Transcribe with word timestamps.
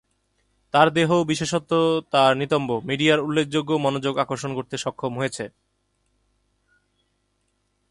তার 0.73 0.87
দেহ, 0.93 1.09
বিশেষত 1.23 1.71
তার 2.11 2.31
নিতম্ব, 2.37 2.69
মিডিয়ার 2.85 3.19
উল্লেখযোগ্য 3.19 3.71
মনোযোগ 3.73 4.13
আকর্ষণ 4.17 4.51
করতে 4.55 4.75
সক্ষম 4.77 5.13
হয়েছে। 5.17 5.45